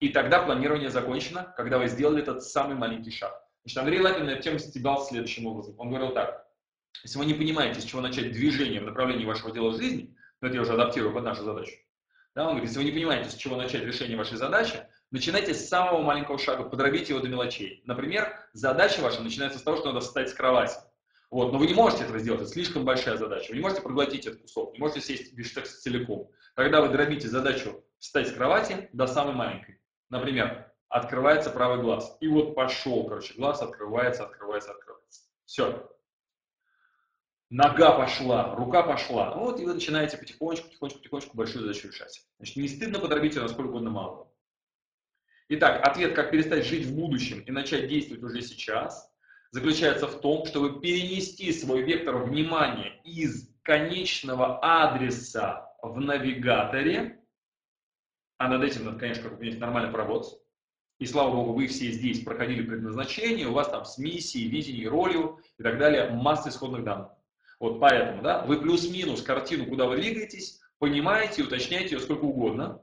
и 0.00 0.08
тогда 0.08 0.42
планирование 0.42 0.90
закончено, 0.90 1.54
когда 1.56 1.78
вы 1.78 1.86
сделали 1.86 2.22
этот 2.22 2.42
самый 2.42 2.76
маленький 2.76 3.12
шаг. 3.12 3.32
Значит, 3.62 3.78
Андрей 3.78 4.00
Лапин 4.00 4.26
на 4.26 4.30
эту 4.30 4.42
тему 4.42 4.58
стебал 4.58 5.04
следующим 5.04 5.46
образом. 5.46 5.76
Он 5.78 5.88
говорил 5.88 6.12
так, 6.12 6.44
если 7.04 7.18
вы 7.18 7.26
не 7.26 7.34
понимаете, 7.34 7.80
с 7.80 7.84
чего 7.84 8.00
начать 8.00 8.32
движение 8.32 8.80
в 8.80 8.86
направлении 8.86 9.24
вашего 9.24 9.52
дела 9.52 9.72
жизни, 9.74 10.16
но 10.42 10.48
это 10.48 10.56
я 10.56 10.62
уже 10.62 10.74
адаптирую 10.74 11.14
под 11.14 11.24
нашу 11.24 11.44
задачу. 11.44 11.72
Да, 12.34 12.42
он 12.42 12.50
говорит, 12.50 12.68
если 12.68 12.78
вы 12.78 12.84
не 12.84 12.92
понимаете, 12.92 13.30
с 13.30 13.34
чего 13.34 13.56
начать 13.56 13.84
решение 13.84 14.16
вашей 14.16 14.36
задачи, 14.36 14.86
начинайте 15.10 15.54
с 15.54 15.68
самого 15.68 16.02
маленького 16.02 16.38
шага, 16.38 16.64
подробите 16.64 17.12
его 17.12 17.22
до 17.22 17.28
мелочей. 17.28 17.82
Например, 17.86 18.34
задача 18.52 19.00
ваша 19.00 19.22
начинается 19.22 19.58
с 19.58 19.62
того, 19.62 19.76
что 19.76 19.92
надо 19.92 20.00
встать 20.00 20.30
с 20.30 20.34
кровати. 20.34 20.76
Вот, 21.30 21.52
но 21.52 21.58
вы 21.58 21.66
не 21.66 21.74
можете 21.74 22.04
этого 22.04 22.18
сделать, 22.18 22.42
это 22.42 22.50
слишком 22.50 22.84
большая 22.84 23.16
задача. 23.16 23.50
Вы 23.50 23.56
не 23.56 23.62
можете 23.62 23.82
проглотить 23.82 24.26
этот 24.26 24.42
кусок, 24.42 24.72
не 24.74 24.80
можете 24.80 25.00
сесть 25.00 25.32
биштекс 25.34 25.80
целиком. 25.80 26.30
Тогда 26.56 26.82
вы 26.82 26.88
дробите 26.88 27.28
задачу 27.28 27.82
встать 27.98 28.28
с 28.28 28.32
кровати 28.32 28.90
до 28.92 29.06
самой 29.06 29.34
маленькой. 29.34 29.80
Например, 30.10 30.70
открывается 30.88 31.50
правый 31.50 31.80
глаз. 31.80 32.16
И 32.20 32.28
вот 32.28 32.54
пошел, 32.54 33.04
короче, 33.04 33.34
глаз 33.34 33.62
открывается, 33.62 34.24
открывается, 34.24 34.72
открывается. 34.72 35.22
Все, 35.46 35.90
нога 37.52 37.92
пошла, 37.92 38.54
рука 38.54 38.82
пошла. 38.82 39.34
Вот, 39.34 39.60
и 39.60 39.64
вы 39.66 39.74
начинаете 39.74 40.16
потихонечку, 40.16 40.68
потихонечку, 40.68 40.98
потихонечку 41.00 41.36
большую 41.36 41.62
задачу 41.62 41.88
решать. 41.88 42.26
Значит, 42.38 42.56
не 42.56 42.66
стыдно 42.66 42.98
подробить 42.98 43.34
ее 43.34 43.42
насколько 43.42 43.68
угодно 43.68 43.90
мало. 43.90 44.32
Итак, 45.48 45.86
ответ, 45.86 46.14
как 46.14 46.30
перестать 46.30 46.64
жить 46.64 46.86
в 46.86 46.94
будущем 46.94 47.40
и 47.40 47.50
начать 47.52 47.88
действовать 47.88 48.22
уже 48.22 48.40
сейчас, 48.40 49.12
заключается 49.50 50.06
в 50.06 50.20
том, 50.22 50.46
чтобы 50.46 50.80
перенести 50.80 51.52
свой 51.52 51.82
вектор 51.82 52.16
внимания 52.24 53.00
из 53.04 53.50
конечного 53.62 54.58
адреса 54.62 55.70
в 55.82 56.00
навигаторе, 56.00 57.20
а 58.38 58.48
над 58.48 58.62
этим 58.62 58.86
надо, 58.86 58.98
конечно, 58.98 59.24
как 59.24 59.32
вы 59.32 59.38
понимаете, 59.38 59.60
нормально 59.60 59.92
поработать. 59.92 60.38
И 60.98 61.04
слава 61.04 61.34
богу, 61.34 61.52
вы 61.52 61.66
все 61.66 61.90
здесь 61.90 62.20
проходили 62.20 62.64
предназначение, 62.64 63.46
у 63.46 63.52
вас 63.52 63.68
там 63.68 63.84
с 63.84 63.98
миссией, 63.98 64.48
видением, 64.48 64.90
ролью 64.90 65.40
и 65.58 65.62
так 65.62 65.78
далее 65.78 66.08
масса 66.10 66.48
исходных 66.48 66.84
данных. 66.84 67.10
Вот 67.62 67.78
поэтому, 67.78 68.22
да, 68.22 68.44
вы 68.44 68.60
плюс-минус 68.60 69.22
картину, 69.22 69.66
куда 69.66 69.86
вы 69.86 69.94
двигаетесь, 69.94 70.60
понимаете, 70.80 71.44
уточняете 71.44 71.94
ее 71.94 72.00
сколько 72.00 72.24
угодно. 72.24 72.82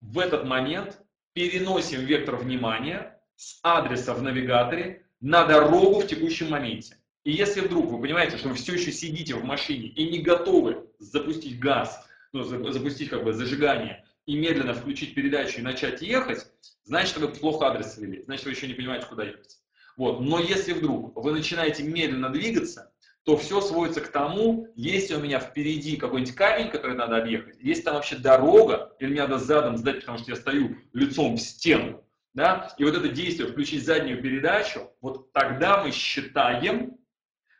В 0.00 0.20
этот 0.20 0.44
момент 0.44 1.00
переносим 1.32 2.02
вектор 2.02 2.36
внимания 2.36 3.20
с 3.34 3.58
адреса 3.64 4.14
в 4.14 4.22
навигаторе 4.22 5.04
на 5.20 5.44
дорогу 5.44 5.98
в 5.98 6.06
текущем 6.06 6.50
моменте. 6.50 6.96
И 7.24 7.32
если 7.32 7.60
вдруг 7.60 7.90
вы 7.90 8.00
понимаете, 8.00 8.36
что 8.36 8.50
вы 8.50 8.54
все 8.54 8.74
еще 8.74 8.92
сидите 8.92 9.34
в 9.34 9.42
машине 9.42 9.88
и 9.88 10.08
не 10.08 10.20
готовы 10.20 10.86
запустить 11.00 11.58
газ, 11.58 12.06
ну, 12.32 12.44
запустить 12.44 13.08
как 13.08 13.24
бы 13.24 13.32
зажигание 13.32 14.04
и 14.24 14.36
медленно 14.36 14.74
включить 14.74 15.16
передачу 15.16 15.58
и 15.58 15.62
начать 15.62 16.00
ехать, 16.00 16.46
значит, 16.84 17.16
вы 17.16 17.26
плохо 17.26 17.66
адрес 17.66 17.98
ввели, 17.98 18.22
значит, 18.22 18.44
вы 18.44 18.52
еще 18.52 18.68
не 18.68 18.74
понимаете, 18.74 19.06
куда 19.06 19.24
ехать. 19.24 19.58
Вот. 19.96 20.20
Но 20.20 20.38
если 20.38 20.74
вдруг 20.74 21.16
вы 21.16 21.32
начинаете 21.32 21.82
медленно 21.82 22.28
двигаться, 22.28 22.92
то 23.26 23.36
все 23.36 23.60
сводится 23.60 24.00
к 24.00 24.08
тому, 24.08 24.68
есть 24.76 25.10
у 25.10 25.18
меня 25.18 25.40
впереди 25.40 25.96
какой-нибудь 25.96 26.36
камень, 26.36 26.70
который 26.70 26.96
надо 26.96 27.16
объехать, 27.16 27.56
есть 27.60 27.84
там 27.84 27.96
вообще 27.96 28.14
дорога, 28.16 28.94
или 29.00 29.10
мне 29.10 29.22
надо 29.22 29.38
задом 29.38 29.76
сдать, 29.76 30.00
потому 30.00 30.18
что 30.18 30.30
я 30.30 30.36
стою 30.36 30.76
лицом 30.92 31.34
в 31.34 31.40
стену, 31.40 32.04
да, 32.34 32.72
и 32.78 32.84
вот 32.84 32.94
это 32.94 33.08
действие, 33.08 33.48
включить 33.48 33.84
заднюю 33.84 34.22
передачу, 34.22 34.92
вот 35.00 35.32
тогда 35.32 35.82
мы 35.82 35.90
считаем, 35.90 36.98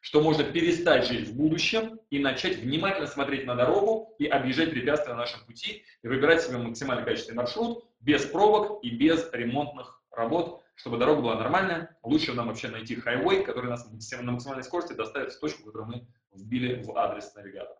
что 0.01 0.21
можно 0.23 0.45
перестать 0.45 1.09
жить 1.09 1.27
в 1.27 1.37
будущем 1.37 1.99
и 2.11 2.21
начать 2.21 2.59
внимательно 2.59 3.09
смотреть 3.09 3.45
на 3.45 3.57
дорогу 3.57 4.15
и 4.21 4.27
объезжать 4.27 4.71
препятствия 4.71 5.15
на 5.15 5.23
нашем 5.23 5.45
пути 5.47 5.83
и 6.05 6.07
выбирать 6.07 6.43
себе 6.43 6.59
максимально 6.59 7.05
качественный 7.05 7.39
маршрут 7.39 7.85
без 7.99 8.25
пробок 8.25 8.85
и 8.85 8.91
без 8.91 9.29
ремонтных 9.33 10.01
работ, 10.13 10.63
чтобы 10.77 10.99
дорога 10.99 11.23
была 11.23 11.35
нормальная. 11.35 11.99
Лучше 12.03 12.33
нам 12.35 12.47
вообще 12.47 12.69
найти 12.69 12.95
хайвей, 12.95 13.43
который 13.43 13.71
нас 13.71 13.85
на 13.87 14.33
максимальной 14.33 14.63
скорости 14.63 14.93
доставит 14.93 15.33
в 15.33 15.41
точку, 15.41 15.65
которую 15.65 15.89
мы 15.89 16.07
вбили 16.33 16.83
в 16.83 16.97
адрес 16.97 17.35
навигатора. 17.35 17.79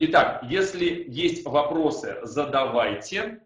Итак, 0.00 0.42
если 0.44 1.04
есть 1.08 1.44
вопросы, 1.44 2.18
задавайте. 2.22 3.44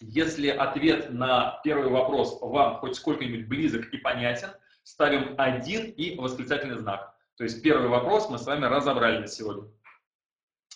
Если 0.00 0.48
ответ 0.48 1.10
на 1.10 1.60
первый 1.62 1.88
вопрос 1.88 2.38
вам 2.40 2.78
хоть 2.78 2.96
сколько-нибудь 2.96 3.46
близок 3.46 3.86
и 3.92 3.98
понятен, 3.98 4.50
ставим 4.82 5.34
один 5.38 5.90
и 5.90 6.16
восклицательный 6.16 6.78
знак. 6.78 7.16
То 7.36 7.44
есть 7.44 7.62
первый 7.62 7.88
вопрос 7.88 8.28
мы 8.28 8.38
с 8.38 8.44
вами 8.44 8.66
разобрали 8.66 9.18
на 9.18 9.26
сегодня. 9.28 9.70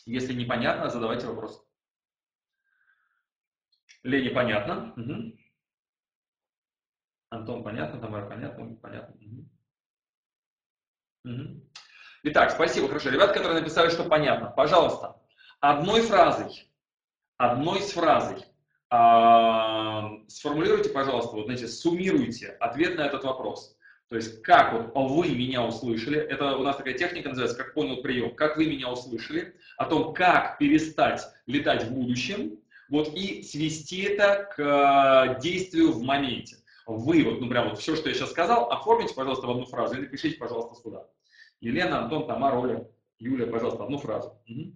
Если 0.07 0.33
непонятно, 0.33 0.89
задавайте 0.89 1.27
вопрос. 1.27 1.63
Лене 4.03 4.31
понятно? 4.31 4.95
Угу. 4.97 5.39
Антон 7.31 7.63
понятно, 7.63 8.01
Тамара 8.01 8.27
понятно, 8.27 8.75
понятно. 8.77 9.15
Угу. 9.15 9.49
Угу. 11.25 11.61
Итак, 12.25 12.51
спасибо, 12.51 12.89
хорошо. 12.89 13.11
Ребята, 13.11 13.35
которые 13.35 13.61
написали, 13.61 13.91
что 13.91 14.05
понятно, 14.05 14.51
пожалуйста, 14.51 15.21
одной 15.61 16.03
фразой, 16.03 16.69
одной 17.37 17.81
с 17.83 17.93
фразой 17.93 18.45
э, 18.91 20.29
сформулируйте, 20.29 20.91
пожалуйста, 20.91 21.37
вот 21.37 21.45
знаете, 21.45 21.69
суммируйте 21.69 22.57
ответ 22.61 22.97
на 22.97 23.03
этот 23.03 23.25
вопрос. 23.25 23.77
То 24.09 24.17
есть, 24.17 24.43
как 24.43 24.73
вот 24.73 24.93
вы 24.95 25.29
меня 25.35 25.63
услышали, 25.63 26.19
это 26.19 26.57
у 26.57 26.63
нас 26.63 26.77
такая 26.77 26.95
техника 26.95 27.29
называется, 27.29 27.59
как 27.59 27.75
понял 27.75 28.01
прием, 28.01 28.35
как 28.35 28.57
вы 28.57 28.67
меня 28.67 28.91
услышали, 28.91 29.55
о 29.77 29.85
том, 29.85 30.15
как 30.15 30.57
перестать 30.57 31.23
летать 31.47 31.85
в 31.85 31.93
будущем, 31.93 32.59
вот, 32.89 33.15
и 33.15 33.43
свести 33.43 34.01
это 34.01 34.49
к 34.57 34.59
э, 34.59 35.41
действию 35.41 35.93
в 35.93 36.03
моменте. 36.03 36.57
Вы, 36.89 37.23
вот, 37.23 37.41
ну, 37.43 37.51
прям 37.51 37.69
вот 37.69 37.79
все, 37.79 37.95
что 37.97 38.09
я 38.09 38.15
сейчас 38.15 38.31
сказал, 38.31 38.71
оформите, 38.71 39.15
пожалуйста, 39.15 39.47
в 39.47 39.51
одну 39.51 39.67
фразу 39.67 39.97
и 39.97 40.01
напишите, 40.01 40.39
пожалуйста, 40.39 40.75
сюда. 40.83 41.07
Елена, 41.61 42.05
Антон, 42.05 42.27
Тамара, 42.27 42.57
Оля, 42.57 42.89
Юля, 43.19 43.47
пожалуйста, 43.47 43.85
одну 43.85 43.99
фразу. 43.99 44.41
Угу. 44.49 44.75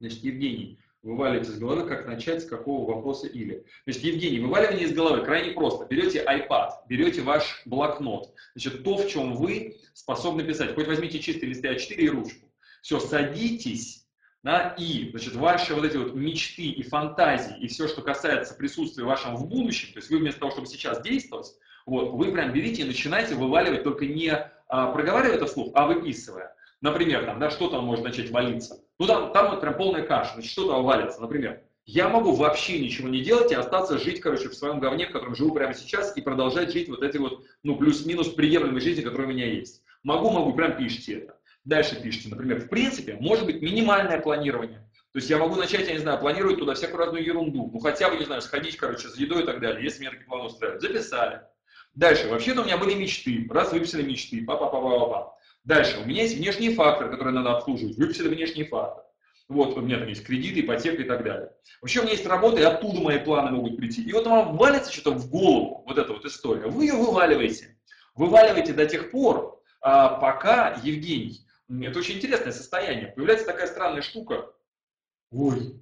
Значит, 0.00 0.24
Евгений, 0.24 0.80
вываливаете 1.02 1.52
из 1.52 1.60
головы, 1.60 1.86
как 1.86 2.04
начать, 2.06 2.42
с 2.42 2.46
какого 2.46 2.96
вопроса 2.96 3.28
или. 3.28 3.64
Значит, 3.84 4.02
Евгений, 4.02 4.40
вываливание 4.40 4.86
из 4.86 4.92
головы 4.92 5.24
крайне 5.24 5.52
просто. 5.52 5.86
Берете 5.86 6.24
iPad, 6.24 6.70
берете 6.88 7.22
ваш 7.22 7.62
блокнот, 7.64 8.34
значит, 8.56 8.82
то, 8.82 8.96
в 8.96 9.08
чем 9.08 9.36
вы 9.36 9.76
способны 9.94 10.42
писать. 10.42 10.74
Хоть 10.74 10.88
возьмите 10.88 11.20
чистый 11.20 11.44
листы 11.44 11.68
А4 11.68 11.94
и 11.94 12.08
ручку. 12.08 12.52
Все, 12.82 12.98
садитесь, 12.98 13.99
да, 14.42 14.74
и, 14.78 15.10
значит, 15.10 15.34
ваши 15.34 15.74
вот 15.74 15.84
эти 15.84 15.96
вот 15.96 16.14
мечты 16.14 16.62
и 16.62 16.82
фантазии, 16.82 17.56
и 17.58 17.68
все, 17.68 17.88
что 17.88 18.00
касается 18.00 18.54
присутствия 18.54 19.04
вашего 19.04 19.36
в 19.36 19.46
будущем, 19.46 19.92
то 19.92 19.98
есть 19.98 20.10
вы 20.10 20.18
вместо 20.18 20.40
того, 20.40 20.52
чтобы 20.52 20.66
сейчас 20.66 21.02
действовать, 21.02 21.54
вот, 21.84 22.12
вы 22.12 22.32
прям 22.32 22.52
берите 22.52 22.82
и 22.82 22.86
начинаете 22.86 23.34
вываливать, 23.34 23.84
только 23.84 24.06
не 24.06 24.32
а, 24.68 24.92
проговаривая 24.92 25.36
это 25.36 25.46
вслух, 25.46 25.72
а 25.74 25.86
выписывая. 25.86 26.54
Например, 26.80 27.26
там, 27.26 27.38
да, 27.38 27.50
что 27.50 27.68
там 27.68 27.84
может 27.84 28.04
начать 28.04 28.30
валиться. 28.30 28.82
Ну, 28.98 29.06
там, 29.06 29.32
там 29.32 29.50
вот 29.50 29.60
прям 29.60 29.76
полная 29.76 30.02
каша, 30.02 30.34
значит, 30.34 30.50
что 30.50 30.68
там 30.68 30.84
валится. 30.84 31.20
Например, 31.20 31.60
я 31.84 32.08
могу 32.08 32.32
вообще 32.34 32.78
ничего 32.78 33.08
не 33.08 33.22
делать 33.22 33.50
и 33.52 33.56
остаться 33.56 33.98
жить, 33.98 34.20
короче, 34.20 34.48
в 34.48 34.54
своем 34.54 34.78
говне, 34.78 35.06
в 35.06 35.12
котором 35.12 35.34
живу 35.34 35.52
прямо 35.52 35.74
сейчас, 35.74 36.16
и 36.16 36.22
продолжать 36.22 36.72
жить 36.72 36.88
вот 36.88 37.02
эти 37.02 37.16
вот, 37.16 37.44
ну, 37.62 37.76
плюс-минус 37.76 38.28
приемлемой 38.28 38.80
жизни, 38.80 39.02
которая 39.02 39.26
у 39.26 39.30
меня 39.30 39.46
есть. 39.46 39.82
Могу, 40.02 40.30
могу, 40.30 40.54
прям 40.54 40.76
пишите 40.76 41.14
это. 41.14 41.36
Дальше 41.64 42.00
пишите, 42.00 42.28
например, 42.28 42.60
в 42.60 42.68
принципе, 42.68 43.16
может 43.20 43.44
быть 43.44 43.60
минимальное 43.60 44.20
планирование. 44.20 44.78
То 45.12 45.18
есть 45.18 45.28
я 45.28 45.38
могу 45.38 45.56
начать, 45.56 45.86
я 45.88 45.92
не 45.92 45.98
знаю, 45.98 46.18
планировать 46.18 46.58
туда 46.58 46.74
всякую 46.74 46.98
разную 46.98 47.24
ерунду. 47.24 47.70
Ну, 47.72 47.78
хотя 47.80 48.08
бы, 48.08 48.16
не 48.16 48.24
знаю, 48.24 48.40
сходить, 48.42 48.76
короче, 48.76 49.08
за 49.08 49.20
едой 49.20 49.42
и 49.42 49.46
так 49.46 49.60
далее, 49.60 49.82
если 49.82 50.00
меня 50.00 50.10
такие 50.10 50.26
планы 50.26 50.44
устраивают. 50.44 50.82
Записали. 50.82 51.42
Дальше, 51.94 52.28
вообще-то 52.28 52.62
у 52.62 52.64
меня 52.64 52.78
были 52.78 52.94
мечты. 52.94 53.46
Раз 53.50 53.72
выписали 53.72 54.02
мечты, 54.02 54.44
па-па-па-па-па. 54.44 55.34
Дальше, 55.64 55.98
у 55.98 56.06
меня 56.06 56.22
есть 56.22 56.36
внешние 56.36 56.74
факторы, 56.74 57.10
которые 57.10 57.34
надо 57.34 57.56
обслуживать. 57.56 57.96
Выписали 57.96 58.28
внешние 58.28 58.66
факторы. 58.66 59.04
Вот, 59.48 59.76
у 59.76 59.80
меня 59.80 59.98
там 59.98 60.06
есть 60.06 60.24
кредиты, 60.24 60.60
ипотека 60.60 61.02
и 61.02 61.04
так 61.04 61.24
далее. 61.24 61.50
Вообще 61.82 61.98
у 61.98 62.02
меня 62.04 62.12
есть 62.12 62.24
работа, 62.24 62.60
и 62.60 62.64
оттуда 62.64 63.00
мои 63.00 63.18
планы 63.18 63.50
могут 63.50 63.76
прийти. 63.76 64.00
И 64.00 64.12
вот 64.12 64.26
вам 64.26 64.56
валится 64.56 64.92
что-то 64.92 65.10
в 65.10 65.28
голову, 65.28 65.82
вот 65.88 65.98
эта 65.98 66.12
вот 66.12 66.24
история. 66.24 66.68
Вы 66.68 66.84
ее 66.84 66.94
вываливаете. 66.94 67.76
Вываливаете 68.14 68.72
до 68.72 68.86
тех 68.86 69.10
пор, 69.10 69.60
а, 69.80 70.20
пока, 70.20 70.80
Евгений, 70.84 71.40
это 71.70 71.98
очень 71.98 72.16
интересное 72.16 72.52
состояние. 72.52 73.12
Появляется 73.12 73.46
такая 73.46 73.66
странная 73.66 74.02
штука. 74.02 74.52
Ой, 75.30 75.80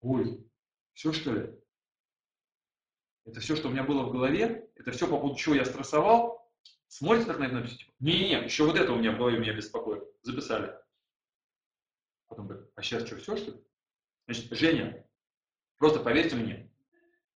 ой, 0.00 0.46
все 0.94 1.12
что 1.12 1.32
ли? 1.32 1.50
Это 3.24 3.40
все, 3.40 3.56
что 3.56 3.68
у 3.68 3.72
меня 3.72 3.82
было 3.82 4.04
в 4.04 4.12
голове, 4.12 4.70
это 4.76 4.92
все, 4.92 5.08
по 5.08 5.18
поводу 5.18 5.36
чего 5.36 5.56
я 5.56 5.64
стрессовал, 5.64 6.46
Смотрите 6.88 7.26
так 7.26 7.38
на 7.38 7.44
это 7.44 7.54
написите, 7.54 7.84
типа, 7.84 7.94
не-не-не, 8.00 8.44
еще 8.44 8.64
вот 8.64 8.78
это 8.78 8.92
у 8.92 8.96
меня 8.96 9.12
в 9.12 9.18
голове 9.18 9.38
меня 9.38 9.52
беспокоит. 9.52 10.04
Записали. 10.22 10.72
Потом 12.28 12.46
говорит, 12.46 12.70
а 12.74 12.82
сейчас 12.82 13.06
что, 13.06 13.16
все 13.16 13.36
что 13.36 13.50
ли? 13.52 13.64
Значит, 14.26 14.52
Женя, 14.52 15.06
просто 15.78 16.00
поверьте 16.00 16.36
мне, 16.36 16.72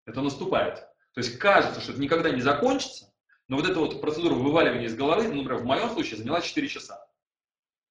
это 0.06 0.22
наступает. 0.22 0.76
То 1.12 1.20
есть 1.20 1.38
кажется, 1.38 1.80
что 1.80 1.92
это 1.92 2.00
никогда 2.00 2.30
не 2.30 2.40
закончится, 2.40 3.12
но 3.48 3.56
вот 3.56 3.68
эта 3.68 3.78
вот 3.78 4.00
процедура 4.00 4.34
вываливания 4.34 4.86
из 4.86 4.96
головы, 4.96 5.24
ну, 5.24 5.42
например, 5.42 5.56
в 5.56 5.64
моем 5.64 5.90
случае 5.90 6.18
заняла 6.18 6.40
4 6.40 6.68
часа. 6.68 7.06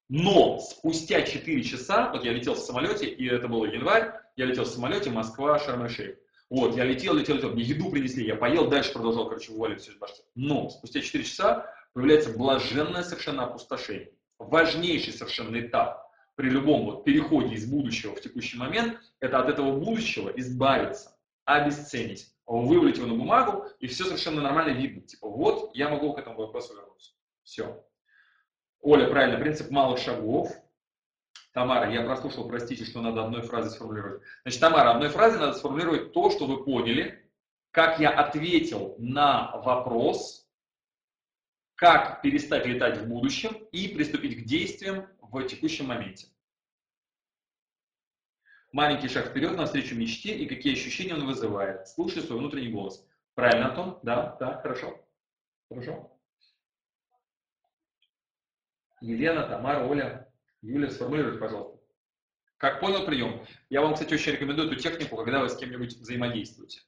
Но 0.09 0.57
спустя 0.57 1.21
4 1.21 1.63
часа, 1.63 2.11
вот 2.11 2.25
я 2.25 2.33
летел 2.33 2.55
в 2.55 2.59
самолете, 2.59 3.07
и 3.07 3.27
это 3.27 3.47
был 3.47 3.63
январь, 3.65 4.11
я 4.35 4.45
летел 4.45 4.63
в 4.63 4.67
самолете 4.67 5.11
Москва, 5.11 5.59
Шарм-эль-Шейх. 5.59 6.17
Вот, 6.49 6.75
я 6.75 6.83
летел, 6.83 7.13
летел, 7.13 7.35
летел, 7.35 7.51
мне 7.51 7.61
еду 7.61 7.91
принесли, 7.91 8.25
я 8.25 8.35
поел, 8.35 8.67
дальше 8.67 8.91
продолжал, 8.91 9.27
короче, 9.27 9.51
вываливать 9.51 9.83
все 9.83 9.91
из 9.91 9.97
башки. 9.97 10.23
Но 10.33 10.69
спустя 10.71 11.01
4 11.01 11.23
часа 11.23 11.71
появляется 11.93 12.35
блаженное 12.35 13.03
совершенно 13.03 13.43
опустошение. 13.43 14.11
Важнейший 14.39 15.13
совершенно 15.13 15.59
этап 15.59 16.09
при 16.35 16.49
любом 16.49 16.85
вот 16.85 17.03
переходе 17.03 17.53
из 17.53 17.69
будущего 17.69 18.15
в 18.15 18.21
текущий 18.21 18.57
момент, 18.57 18.97
это 19.19 19.39
от 19.39 19.49
этого 19.49 19.77
будущего 19.77 20.29
избавиться, 20.37 21.15
обесценить, 21.45 22.33
вывалить 22.47 22.97
его 22.97 23.05
на 23.05 23.13
бумагу, 23.13 23.65
и 23.79 23.85
все 23.85 24.05
совершенно 24.05 24.41
нормально 24.41 24.71
видно. 24.71 25.01
Типа, 25.01 25.27
вот, 25.27 25.75
я 25.75 25.89
могу 25.89 26.13
к 26.13 26.17
этому 26.17 26.37
вопросу 26.37 26.73
вернуться. 26.73 27.11
Все. 27.43 27.83
Оля, 28.81 29.09
правильно, 29.09 29.39
принцип 29.39 29.71
малых 29.71 29.99
шагов, 29.99 30.49
Тамара, 31.53 31.91
я 31.91 32.03
прослушал, 32.03 32.47
простите, 32.47 32.85
что 32.85 33.01
надо 33.01 33.25
одной 33.25 33.41
фразой 33.41 33.71
сформулировать. 33.71 34.21
Значит, 34.43 34.61
Тамара, 34.61 34.91
одной 34.91 35.09
фразой 35.09 35.39
надо 35.39 35.53
сформулировать 35.53 36.13
то, 36.13 36.29
что 36.29 36.45
вы 36.45 36.63
поняли, 36.63 37.27
как 37.71 37.99
я 37.99 38.11
ответил 38.11 38.95
на 38.97 39.51
вопрос, 39.57 40.47
как 41.75 42.21
перестать 42.21 42.65
летать 42.65 42.99
в 42.99 43.07
будущем 43.07 43.51
и 43.71 43.87
приступить 43.87 44.43
к 44.43 44.45
действиям 44.45 45.07
в 45.21 45.43
текущем 45.43 45.87
моменте. 45.87 46.27
Маленький 48.71 49.07
шаг 49.07 49.27
вперед 49.27 49.57
навстречу 49.57 49.95
мечте 49.95 50.35
и 50.37 50.45
какие 50.45 50.73
ощущения 50.73 51.15
он 51.15 51.25
вызывает. 51.25 51.87
Слушай 51.87 52.21
свой 52.21 52.37
внутренний 52.37 52.69
голос. 52.69 53.03
Правильно, 53.33 53.69
Антон? 53.69 53.99
Да, 54.03 54.37
да, 54.39 54.61
хорошо. 54.61 55.03
Хорошо. 55.69 56.08
Елена, 59.01 59.47
Тамара, 59.47 59.85
Оля. 59.87 60.31
Юлия, 60.61 60.89
сформулируйте, 60.89 61.39
пожалуйста. 61.39 61.79
Как 62.57 62.81
понял 62.81 63.05
прием? 63.05 63.45
Я 63.69 63.81
вам, 63.81 63.93
кстати, 63.93 64.13
очень 64.13 64.33
рекомендую 64.33 64.69
эту 64.69 64.79
технику, 64.79 65.15
когда 65.15 65.41
вы 65.41 65.49
с 65.49 65.55
кем-нибудь 65.55 65.95
взаимодействуете. 65.95 66.81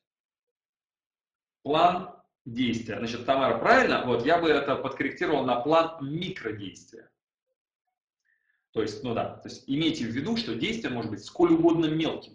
План 1.64 2.16
действия. 2.46 2.98
Значит, 2.98 3.26
Тамара, 3.26 3.58
правильно? 3.58 4.04
Вот, 4.06 4.26
я 4.26 4.40
бы 4.40 4.50
это 4.50 4.76
подкорректировал 4.76 5.46
на 5.46 5.62
план 5.62 5.98
микродействия. 6.02 7.10
То 8.72 8.82
есть, 8.82 9.04
ну 9.04 9.14
да, 9.14 9.36
то 9.38 9.50
есть 9.50 9.64
имейте 9.68 10.06
в 10.06 10.10
виду, 10.10 10.38
что 10.38 10.56
действие 10.56 10.94
может 10.94 11.12
быть 11.12 11.24
сколь 11.24 11.54
угодно 11.54 11.86
мелким. 11.88 12.34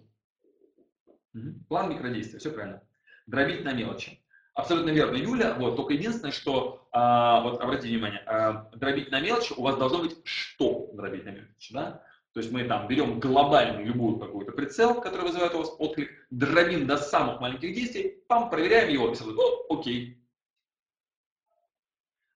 Угу. 1.34 1.64
План 1.68 1.90
микродействия, 1.90 2.38
все 2.38 2.50
правильно. 2.50 2.82
Дробить 3.26 3.64
на 3.64 3.72
мелочи. 3.72 4.22
Абсолютно 4.54 4.90
верно, 4.90 5.16
Юля. 5.16 5.54
Вот, 5.54 5.76
только 5.76 5.94
единственное, 5.94 6.32
что, 6.32 6.85
а, 6.98 7.40
вот 7.42 7.60
обратите 7.60 7.88
внимание, 7.88 8.22
а, 8.24 8.70
дробить 8.74 9.10
на 9.10 9.20
мелочи, 9.20 9.52
у 9.54 9.60
вас 9.60 9.76
должно 9.76 9.98
быть 9.98 10.16
что 10.24 10.88
дробить 10.94 11.26
на 11.26 11.28
мелочи, 11.28 11.74
да? 11.74 12.02
То 12.32 12.40
есть 12.40 12.50
мы 12.50 12.64
там 12.64 12.88
берем 12.88 13.20
глобальный 13.20 13.84
любую 13.84 14.18
какую-то 14.18 14.52
прицел, 14.52 14.98
который 15.02 15.26
вызывает 15.26 15.54
у 15.54 15.58
вас 15.58 15.74
отклик, 15.78 16.10
дробим 16.30 16.86
до 16.86 16.96
самых 16.96 17.38
маленьких 17.38 17.74
действий, 17.74 18.22
пам, 18.28 18.48
проверяем 18.48 18.88
его, 18.88 19.10
и 19.10 19.14
сразу, 19.14 19.32
ну, 19.32 19.76
окей. 19.78 20.22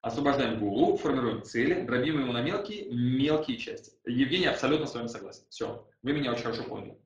Освобождаем 0.02 0.60
голову, 0.60 0.98
формируем 0.98 1.42
цели, 1.42 1.80
дробим 1.86 2.20
его 2.20 2.32
на 2.34 2.42
мелкие, 2.42 2.84
мелкие 2.90 3.56
части. 3.56 3.92
Евгений 4.04 4.46
абсолютно 4.46 4.86
с 4.86 4.94
вами 4.94 5.06
согласен. 5.06 5.44
Все, 5.48 5.88
вы 6.02 6.12
меня 6.12 6.32
очень 6.32 6.42
хорошо 6.42 6.64
поняли. 6.64 6.98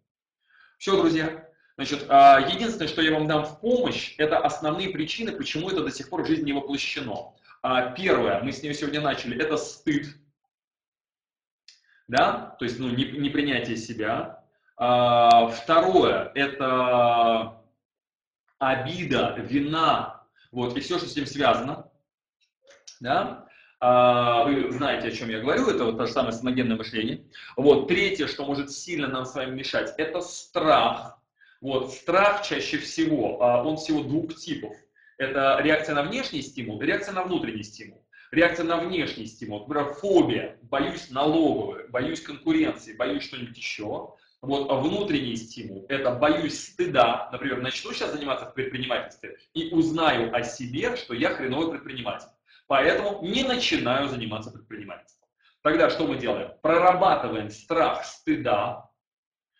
Все, 0.78 0.96
друзья. 0.96 1.48
Значит, 1.76 2.06
а, 2.08 2.40
единственное, 2.40 2.88
что 2.88 3.02
я 3.02 3.12
вам 3.12 3.26
дам 3.28 3.44
в 3.44 3.60
помощь, 3.60 4.14
это 4.18 4.38
основные 4.38 4.90
причины, 4.90 5.32
почему 5.32 5.70
это 5.70 5.82
до 5.82 5.90
сих 5.92 6.08
пор 6.08 6.22
в 6.22 6.26
жизни 6.26 6.46
не 6.46 6.52
воплощено. 6.52 7.34
А, 7.66 7.92
первое, 7.92 8.42
мы 8.42 8.52
с 8.52 8.62
нее 8.62 8.74
сегодня 8.74 9.00
начали, 9.00 9.42
это 9.42 9.56
стыд. 9.56 10.08
Да, 12.08 12.56
то 12.58 12.66
есть 12.66 12.78
ну, 12.78 12.90
непринятие 12.90 13.78
себя. 13.78 14.44
А, 14.76 15.46
второе, 15.48 16.30
это 16.34 17.62
обида, 18.58 19.36
вина, 19.38 20.26
вот, 20.52 20.76
и 20.76 20.80
все, 20.80 20.98
что 20.98 21.08
с 21.08 21.12
этим 21.12 21.24
связано. 21.24 21.90
Да? 23.00 23.46
А, 23.80 24.44
вы 24.44 24.70
знаете, 24.70 25.08
о 25.08 25.12
чем 25.12 25.30
я 25.30 25.40
говорю, 25.40 25.66
это 25.68 25.86
вот 25.86 25.96
то 25.96 26.04
же 26.04 26.12
самое 26.12 26.34
саногенное 26.34 26.76
мышление. 26.76 27.24
Вот, 27.56 27.88
третье, 27.88 28.26
что 28.26 28.44
может 28.44 28.72
сильно 28.72 29.08
нам 29.08 29.24
с 29.24 29.34
вами 29.34 29.54
мешать, 29.54 29.94
это 29.96 30.20
страх. 30.20 31.18
Вот, 31.62 31.94
страх 31.94 32.42
чаще 32.42 32.76
всего, 32.76 33.38
он 33.38 33.78
всего 33.78 34.02
двух 34.02 34.34
типов. 34.34 34.76
Это 35.18 35.60
реакция 35.62 35.94
на 35.94 36.02
внешний 36.02 36.42
стимул 36.42 36.80
и 36.80 36.86
реакция 36.86 37.14
на 37.14 37.22
внутренний 37.22 37.62
стимул. 37.62 38.04
Реакция 38.30 38.64
на 38.64 38.78
внешний 38.78 39.26
стимул, 39.26 39.60
например, 39.60 39.94
фобия, 39.94 40.58
боюсь 40.62 41.10
налоговой, 41.10 41.88
боюсь 41.88 42.20
конкуренции, 42.20 42.94
боюсь 42.94 43.24
что-нибудь 43.24 43.56
еще. 43.56 44.14
Вот 44.40 44.70
а 44.70 44.74
внутренний 44.74 45.36
стимул– 45.36 45.86
это 45.88 46.10
боюсь 46.10 46.68
стыда. 46.68 47.30
Например, 47.32 47.62
начну 47.62 47.92
сейчас 47.92 48.12
заниматься 48.12 48.46
в 48.46 48.54
предпринимательстве 48.54 49.38
и 49.54 49.70
узнаю 49.70 50.34
о 50.34 50.42
себе, 50.42 50.96
что 50.96 51.14
я 51.14 51.30
хреновый 51.30 51.70
предприниматель. 51.70 52.28
Поэтому 52.66 53.22
не 53.22 53.44
начинаю 53.44 54.08
заниматься 54.08 54.50
предпринимательством. 54.50 55.28
Тогда 55.62 55.88
что 55.88 56.06
мы 56.06 56.16
делаем? 56.16 56.50
Прорабатываем 56.60 57.50
страх 57.50 58.04
стыда. 58.04 58.90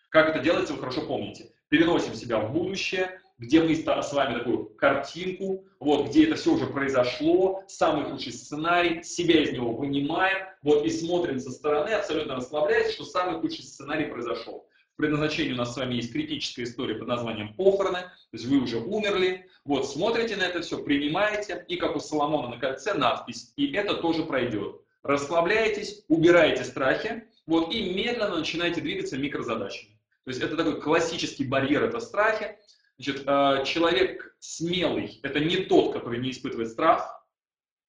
Как 0.09 0.29
это 0.29 0.39
делается, 0.39 0.73
вы 0.73 0.79
хорошо 0.79 1.01
помните. 1.01 1.51
Переносим 1.69 2.13
себя 2.13 2.39
в 2.39 2.53
будущее, 2.53 3.19
где 3.37 3.61
мы 3.61 3.75
с 3.75 4.13
вами 4.13 4.37
такую 4.37 4.65
картинку, 4.75 5.65
вот, 5.79 6.07
где 6.07 6.25
это 6.25 6.35
все 6.35 6.53
уже 6.53 6.67
произошло, 6.67 7.63
самый 7.67 8.05
худший 8.05 8.31
сценарий, 8.31 9.03
себя 9.03 9.43
из 9.43 9.51
него 9.51 9.73
вынимаем, 9.73 10.47
вот, 10.61 10.85
и 10.85 10.89
смотрим 10.89 11.39
со 11.39 11.51
стороны, 11.51 11.89
абсолютно 11.89 12.35
расслабляясь, 12.35 12.93
что 12.93 13.03
самый 13.03 13.39
худший 13.39 13.63
сценарий 13.63 14.05
произошел. 14.05 14.67
В 14.93 14.97
предназначении 14.97 15.51
у 15.51 15.57
нас 15.57 15.73
с 15.73 15.77
вами 15.77 15.95
есть 15.95 16.13
критическая 16.13 16.63
история 16.63 16.95
под 16.95 17.09
названием 17.09 17.53
похороны, 17.55 17.99
то 17.99 18.09
есть 18.31 18.45
вы 18.45 18.59
уже 18.59 18.77
умерли, 18.77 19.49
вот 19.65 19.89
смотрите 19.89 20.37
на 20.37 20.43
это 20.43 20.61
все, 20.61 20.81
принимаете, 20.81 21.65
и 21.67 21.75
как 21.75 21.97
у 21.97 21.99
Соломона 21.99 22.55
на 22.55 22.59
кольце 22.59 22.93
надпись, 22.93 23.51
и 23.57 23.73
это 23.73 23.95
тоже 23.95 24.23
пройдет. 24.23 24.79
Расслабляетесь, 25.03 26.05
убираете 26.07 26.63
страхи, 26.63 27.25
вот, 27.45 27.73
и 27.73 27.93
медленно 27.93 28.37
начинаете 28.37 28.79
двигаться 28.79 29.17
микрозадачами. 29.17 29.99
То 30.23 30.29
есть 30.29 30.41
это 30.41 30.57
такой 30.57 30.81
классический 30.81 31.45
барьер, 31.45 31.83
это 31.83 31.99
страхи. 31.99 32.57
Значит, 32.97 33.23
э, 33.27 33.63
человек 33.65 34.35
смелый– 34.39 35.19
это 35.23 35.39
не 35.39 35.57
тот, 35.65 35.93
который 35.93 36.19
не 36.19 36.31
испытывает 36.31 36.69
страх, 36.69 37.25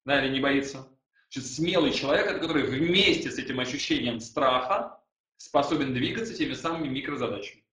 да, 0.05 0.23
или 0.23 0.33
не 0.33 0.39
боится. 0.39 0.87
Значит, 1.29 1.51
смелый 1.51 1.91
человек– 1.91 2.27
это 2.27 2.39
который 2.39 2.63
вместе 2.63 3.31
с 3.31 3.37
этим 3.37 3.59
ощущением 3.59 4.19
страха 4.19 5.01
способен 5.37 5.93
двигаться 5.93 6.33
теми 6.33 6.53
самыми 6.53 6.89
микрозадачами. 6.89 7.63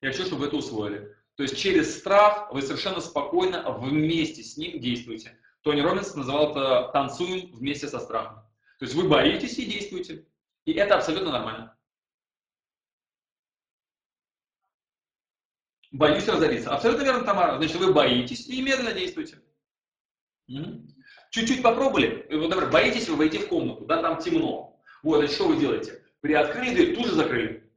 Я 0.00 0.10
хочу, 0.10 0.24
чтобы 0.24 0.42
вы 0.42 0.46
это 0.48 0.56
усвоили. 0.56 1.14
То 1.36 1.42
есть 1.42 1.58
через 1.58 1.98
страх 1.98 2.50
вы 2.52 2.62
совершенно 2.62 3.00
спокойно 3.00 3.70
вместе 3.78 4.42
с 4.42 4.56
ним 4.56 4.80
действуете. 4.80 5.38
Тони 5.62 5.80
Робинс 5.80 6.14
называл 6.14 6.52
это 6.52 6.90
«танцуем 6.92 7.52
вместе 7.52 7.88
со 7.88 7.98
страхом». 7.98 8.36
То 8.78 8.84
есть 8.84 8.94
вы 8.94 9.08
боитесь 9.08 9.58
и 9.58 9.66
действуете. 9.66 10.26
И 10.64 10.72
это 10.72 10.96
абсолютно 10.96 11.32
нормально. 11.32 11.75
Боюсь 15.96 16.28
разориться. 16.28 16.74
Абсолютно 16.74 17.04
верно, 17.04 17.24
Тамара. 17.24 17.56
Значит, 17.56 17.76
вы 17.76 17.92
боитесь 17.92 18.46
и 18.48 18.60
медленно 18.60 18.92
действуете. 18.92 19.38
Чуть-чуть 21.30 21.62
попробовали. 21.62 22.26
Вот, 22.30 22.50
например, 22.50 22.70
боитесь 22.70 23.08
вы 23.08 23.16
войти 23.16 23.38
в 23.38 23.48
комнату, 23.48 23.86
да, 23.86 24.02
там 24.02 24.18
темно. 24.18 24.78
Вот, 25.02 25.24
и 25.24 25.26
что 25.26 25.48
вы 25.48 25.56
делаете? 25.56 26.02
Приоткрыли 26.20 26.74
дверь, 26.74 26.96
тут 26.96 27.06
же 27.06 27.14
закрыли. 27.14 27.70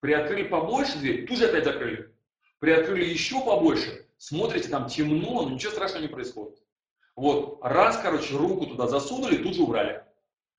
Приоткрыли 0.00 0.42
побольше 0.42 0.98
дверь, 0.98 1.26
тут 1.26 1.38
же 1.38 1.46
опять 1.46 1.64
закрыли. 1.64 2.14
Приоткрыли 2.58 3.04
еще 3.06 3.40
побольше, 3.40 4.06
смотрите, 4.18 4.68
там 4.68 4.88
темно, 4.88 5.42
но 5.42 5.50
ничего 5.50 5.72
страшного 5.72 6.02
не 6.02 6.08
происходит. 6.08 6.58
Вот, 7.16 7.58
раз, 7.62 7.98
короче, 7.98 8.36
руку 8.36 8.66
туда 8.66 8.86
засунули, 8.86 9.42
тут 9.42 9.54
же 9.54 9.62
убрали. 9.62 10.04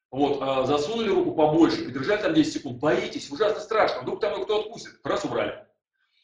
Вот, 0.10 0.42
э, 0.42 0.66
засунули 0.66 1.10
руку 1.10 1.36
побольше, 1.36 1.84
придержали 1.84 2.22
там 2.22 2.34
10 2.34 2.54
секунд, 2.54 2.80
боитесь, 2.80 3.30
ужасно 3.30 3.62
страшно, 3.62 4.02
вдруг 4.02 4.20
там 4.20 4.44
кто 4.44 4.62
откусит, 4.62 5.00
раз 5.04 5.24
убрали. 5.26 5.67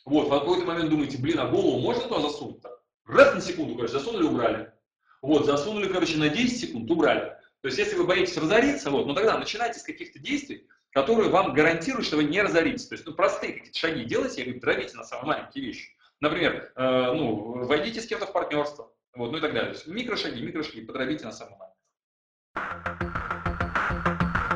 Вот, 0.06 0.28
в 0.28 0.30
какой-то 0.30 0.66
момент 0.66 0.90
думаете, 0.90 1.18
блин, 1.18 1.40
а 1.40 1.48
голову 1.48 1.80
можно 1.80 2.04
туда 2.04 2.22
засунуть? 2.22 2.62
Раз 3.06 3.34
на 3.34 3.42
секунду, 3.42 3.76
короче, 3.76 3.94
засунули, 3.94 4.24
убрали. 4.24 4.74
Вот, 5.22 5.46
засунули, 5.46 5.88
короче, 5.88 6.18
на 6.18 6.30
10 6.30 6.60
секунд, 6.60 6.90
убрали. 6.92 7.38
То 7.62 7.68
есть, 7.68 7.78
если 7.78 7.96
вы 7.96 8.06
боитесь 8.06 8.38
разориться, 8.38 8.92
вот, 8.92 9.08
ну 9.08 9.14
тогда 9.14 9.38
начинайте 9.38 9.80
с 9.80 9.84
каких-то 9.84 10.20
действий, 10.20 10.68
которые 10.92 11.30
вам 11.30 11.54
гарантируют, 11.54 12.06
что 12.06 12.18
вы 12.18 12.26
не 12.26 12.42
разоритесь. 12.42 12.88
То 12.88 12.96
есть, 12.96 13.06
ну, 13.06 13.14
простые 13.14 13.54
какие-то 13.54 13.78
шаги 13.78 14.04
делайте, 14.04 14.44
говорю, 14.44 14.60
дробите 14.60 14.98
на 14.98 15.04
самые 15.04 15.28
маленькие 15.28 15.66
вещи. 15.66 15.96
Например, 16.20 16.72
э, 16.76 17.12
ну, 17.14 17.66
войдите 17.66 18.02
с 18.02 18.08
кем-то 18.08 18.26
в 18.26 18.34
партнерство, 18.34 18.94
вот, 19.16 19.32
ну 19.32 19.38
и 19.38 19.42
так 19.42 19.54
далее. 19.54 19.72
То 19.72 19.78
есть, 19.78 19.88
микрошаги, 19.88 20.42
микрошаги, 20.42 20.82
подробите 20.82 21.26
на 21.26 21.32
самые 21.32 21.58